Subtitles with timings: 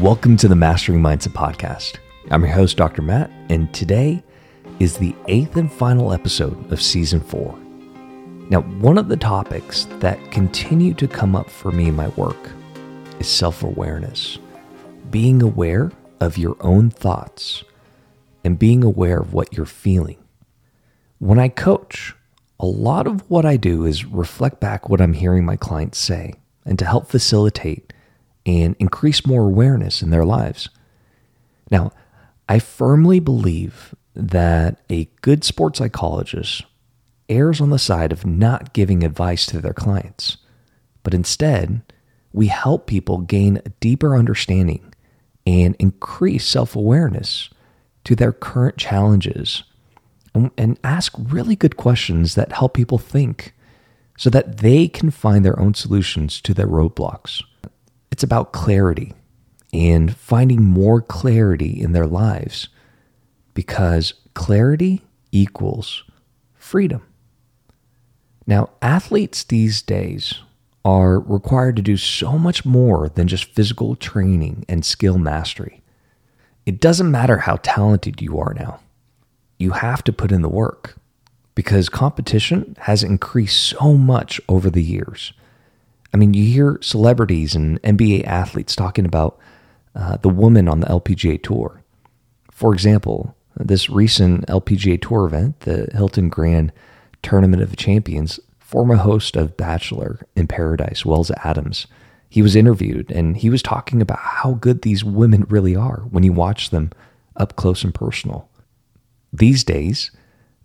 [0.00, 1.98] Welcome to the Mastering Mindset Podcast.
[2.30, 3.02] I'm your host, Dr.
[3.02, 4.24] Matt, and today
[4.78, 7.54] is the eighth and final episode of season four.
[8.48, 12.38] Now, one of the topics that continue to come up for me in my work
[13.18, 14.38] is self awareness,
[15.10, 17.62] being aware of your own thoughts
[18.42, 20.16] and being aware of what you're feeling.
[21.18, 22.14] When I coach,
[22.58, 26.36] a lot of what I do is reflect back what I'm hearing my clients say
[26.64, 27.89] and to help facilitate
[28.50, 30.68] and increase more awareness in their lives.
[31.70, 31.92] Now,
[32.48, 36.64] I firmly believe that a good sports psychologist
[37.28, 40.36] errs on the side of not giving advice to their clients,
[41.04, 41.82] but instead,
[42.32, 44.92] we help people gain a deeper understanding
[45.46, 47.48] and increase self awareness
[48.04, 49.62] to their current challenges
[50.34, 53.54] and, and, ask really good questions that help people think
[54.16, 57.42] so that they can find their own solutions to their roadblocks.
[58.20, 59.14] It's about clarity
[59.72, 62.68] and finding more clarity in their lives
[63.54, 65.00] because clarity
[65.32, 66.04] equals
[66.54, 67.00] freedom.
[68.46, 70.34] Now, athletes these days
[70.84, 75.80] are required to do so much more than just physical training and skill mastery.
[76.66, 78.80] It doesn't matter how talented you are now,
[79.58, 80.98] you have to put in the work
[81.54, 85.32] because competition has increased so much over the years.
[86.12, 89.38] I mean, you hear celebrities and NBA athletes talking about
[89.94, 91.82] uh, the woman on the LPGA Tour.
[92.50, 96.72] For example, this recent LPGA Tour event, the Hilton Grand
[97.22, 101.86] Tournament of Champions, former host of Bachelor in Paradise, Wells Adams,
[102.28, 106.22] he was interviewed and he was talking about how good these women really are when
[106.22, 106.90] you watch them
[107.36, 108.48] up close and personal.
[109.32, 110.12] These days,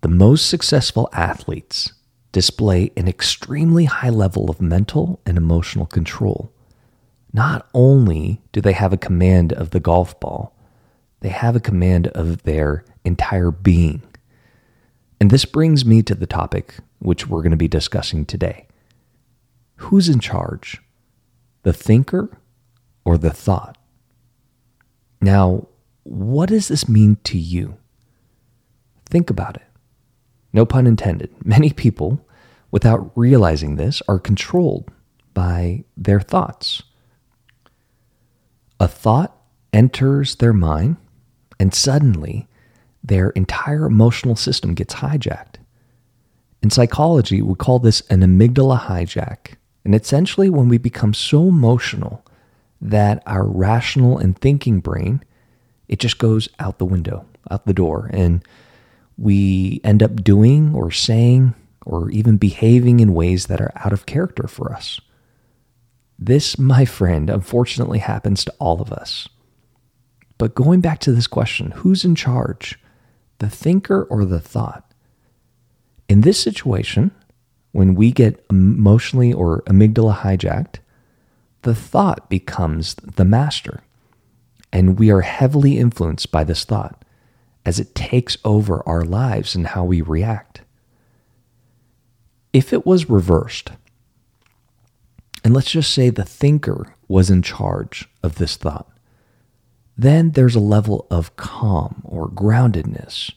[0.00, 1.92] the most successful athletes
[2.32, 6.52] display an extremely high level of mental and emotional control.
[7.32, 10.54] Not only do they have a command of the golf ball,
[11.20, 14.02] they have a command of their entire being.
[15.20, 18.66] And this brings me to the topic which we're going to be discussing today.
[19.76, 20.80] Who's in charge?
[21.62, 22.38] The thinker
[23.04, 23.76] or the thought?
[25.20, 25.68] Now,
[26.04, 27.76] what does this mean to you?
[29.06, 29.69] Think about it.
[30.52, 31.34] No pun intended.
[31.44, 32.26] Many people,
[32.70, 34.90] without realizing this, are controlled
[35.34, 36.82] by their thoughts.
[38.78, 39.36] A thought
[39.72, 40.96] enters their mind,
[41.58, 42.48] and suddenly
[43.02, 45.56] their entire emotional system gets hijacked.
[46.62, 49.56] In psychology, we call this an amygdala hijack.
[49.84, 52.24] And essentially, when we become so emotional
[52.80, 55.22] that our rational and thinking brain,
[55.88, 58.44] it just goes out the window, out the door, and
[59.20, 61.54] we end up doing or saying
[61.84, 64.98] or even behaving in ways that are out of character for us.
[66.18, 69.28] This, my friend, unfortunately happens to all of us.
[70.38, 72.78] But going back to this question who's in charge,
[73.38, 74.90] the thinker or the thought?
[76.08, 77.10] In this situation,
[77.72, 80.76] when we get emotionally or amygdala hijacked,
[81.62, 83.82] the thought becomes the master.
[84.72, 87.04] And we are heavily influenced by this thought
[87.64, 90.62] as it takes over our lives and how we react.
[92.52, 93.70] If it was reversed,
[95.44, 98.88] and let's just say the thinker was in charge of this thought,
[99.96, 103.32] then there's a level of calm or groundedness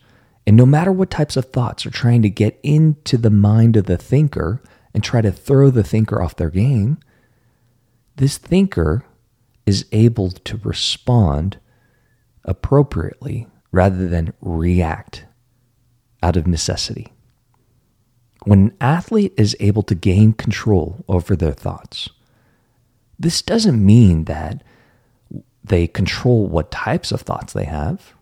[0.46, 3.86] and no matter what types of thoughts are trying to get into the mind of
[3.86, 4.62] the thinker
[4.94, 6.98] and try to throw the thinker off their game,
[8.18, 9.06] this thinker
[9.66, 11.58] is able to respond
[12.44, 15.26] appropriately rather than react
[16.22, 17.12] out of necessity.
[18.46, 22.10] When an athlete is able to gain control over their thoughts,
[23.20, 24.64] this doesn't mean that
[25.62, 28.14] they control what types of thoughts they have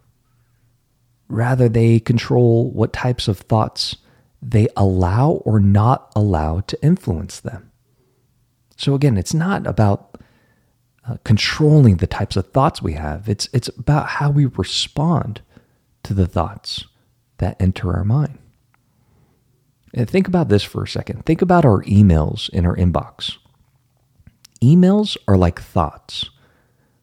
[1.31, 3.95] Rather, they control what types of thoughts
[4.41, 7.71] they allow or not allow to influence them.
[8.75, 10.20] So, again, it's not about
[11.11, 15.41] uh, controlling the types of thoughts we have, it's, it's about how we respond
[16.03, 16.85] to the thoughts
[17.39, 18.37] that enter our mind.
[19.93, 21.25] And think about this for a second.
[21.25, 23.37] Think about our emails in our inbox.
[24.61, 26.29] Emails are like thoughts.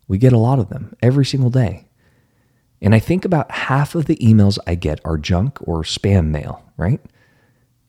[0.07, 1.85] We get a lot of them every single day.
[2.81, 6.63] And I think about half of the emails I get are junk or spam mail,
[6.79, 7.01] right?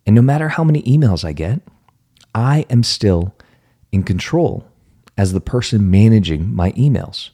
[0.06, 1.62] And no matter how many emails I get,
[2.36, 3.36] I am still
[3.92, 4.70] in control
[5.20, 7.32] as the person managing my emails.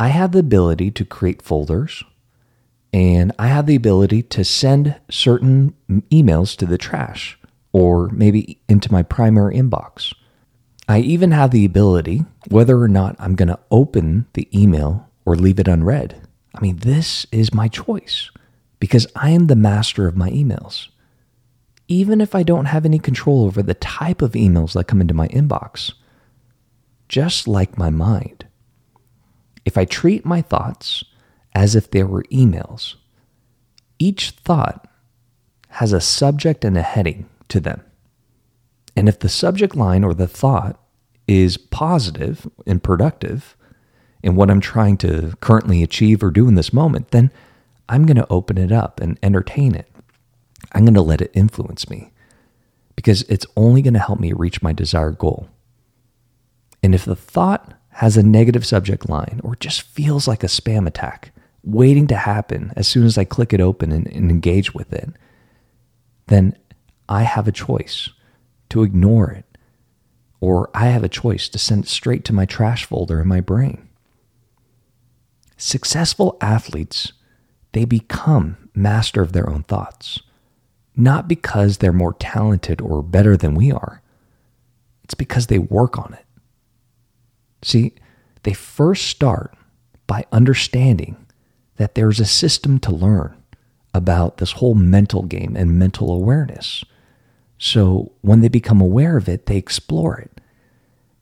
[0.00, 2.02] I have the ability to create folders
[2.92, 5.72] and I have the ability to send certain
[6.10, 7.38] emails to the trash
[7.72, 10.12] or maybe into my primary inbox.
[10.88, 15.36] I even have the ability, whether or not I'm going to open the email or
[15.36, 16.20] leave it unread.
[16.56, 18.32] I mean, this is my choice
[18.80, 20.88] because I am the master of my emails.
[21.86, 25.14] Even if I don't have any control over the type of emails that come into
[25.14, 25.92] my inbox,
[27.08, 28.46] just like my mind,
[29.64, 31.04] if I treat my thoughts
[31.54, 32.94] as if they were emails,
[33.98, 34.86] each thought
[35.70, 37.82] has a subject and a heading to them.
[38.96, 40.80] And if the subject line or the thought
[41.26, 43.56] is positive and productive
[44.22, 47.30] in what I'm trying to currently achieve or do in this moment, then
[47.88, 49.90] I'm going to open it up and entertain it.
[50.72, 52.10] I'm going to let it influence me
[52.96, 55.48] because it's only going to help me reach my desired goal.
[56.82, 60.86] And if the thought has a negative subject line or just feels like a spam
[60.86, 61.32] attack
[61.64, 65.10] waiting to happen as soon as I click it open and, and engage with it,
[66.28, 66.56] then
[67.08, 68.10] I have a choice
[68.70, 69.58] to ignore it,
[70.40, 73.40] or I have a choice to send it straight to my trash folder in my
[73.40, 73.88] brain.
[75.56, 77.12] Successful athletes,
[77.72, 80.20] they become master of their own thoughts,
[80.94, 84.02] not because they're more talented or better than we are.
[85.02, 86.26] It's because they work on it.
[87.62, 87.94] See,
[88.42, 89.56] they first start
[90.06, 91.16] by understanding
[91.76, 93.36] that there's a system to learn
[93.94, 96.84] about this whole mental game and mental awareness.
[97.58, 100.40] So when they become aware of it, they explore it.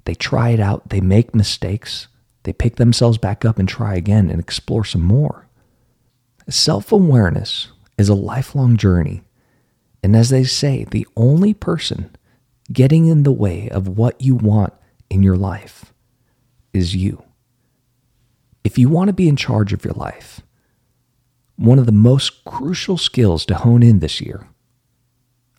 [0.04, 2.08] They try it out, they make mistakes,
[2.44, 5.48] they pick themselves back up and try again and explore some more.
[6.48, 9.22] Self awareness is a lifelong journey.
[10.02, 12.14] And as they say, the only person
[12.72, 14.72] getting in the way of what you want
[15.10, 15.92] in your life
[16.76, 17.22] is you.
[18.62, 20.40] If you want to be in charge of your life,
[21.56, 24.46] one of the most crucial skills to hone in this year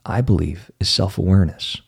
[0.07, 1.81] I believe, is self awareness.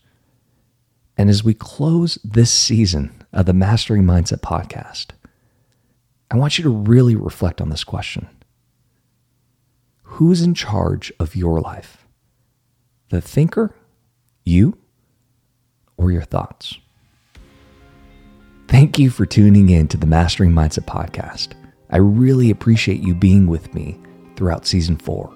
[1.16, 5.06] And as we close this season of the Mastering Mindset podcast,
[6.30, 8.28] I want you to really reflect on this question
[10.02, 12.06] Who's in charge of your life?
[13.08, 13.74] The thinker,
[14.44, 14.76] you,
[15.96, 16.78] or your thoughts?
[18.70, 21.54] Thank you for tuning in to the Mastering Mindset podcast.
[21.90, 23.98] I really appreciate you being with me
[24.36, 25.34] throughout season four.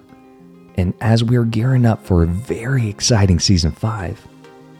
[0.76, 4.24] And as we're gearing up for a very exciting season five,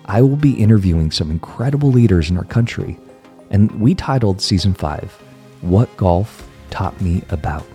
[0.04, 2.96] I will be interviewing some incredible leaders in our country.
[3.50, 5.10] And we titled season five,
[5.60, 7.66] What Golf Taught Me About.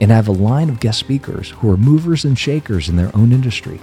[0.00, 3.14] And I have a line of guest speakers who are movers and shakers in their
[3.16, 3.78] own industry,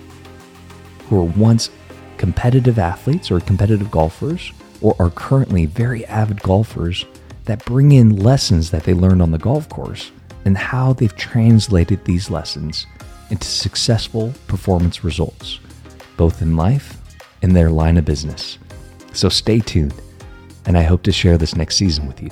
[1.08, 1.70] who were once
[2.18, 4.52] competitive athletes or competitive golfers,
[4.86, 7.06] or are currently very avid golfers
[7.46, 10.12] that bring in lessons that they learned on the golf course
[10.46, 12.86] and how they've translated these lessons
[13.32, 15.60] into successful performance results,
[16.18, 16.98] both in life
[17.42, 18.60] and their line of business.
[19.12, 19.96] So stay tuned,
[20.68, 22.30] and I hope to share this next season with you.